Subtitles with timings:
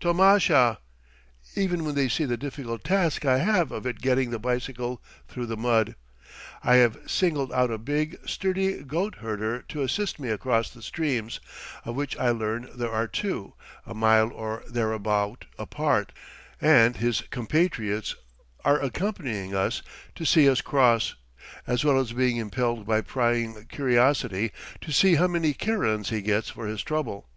[0.00, 0.78] tomasha!"
[1.54, 5.44] even when they see the difficult task I have of it getting the bicycle through
[5.44, 5.94] the mud.
[6.62, 11.38] I have singled out a big, sturdy goat herder to assist me across the streams,
[11.84, 13.52] of which I learn there are two,
[13.84, 16.12] a mile or thereabout apart,
[16.62, 18.14] and his compatriots
[18.64, 19.82] are accompanying us
[20.14, 21.14] to see us cross,
[21.66, 26.48] as well as being impelled by prying curiosity to see how many kerans he gets
[26.48, 27.28] for his trouble.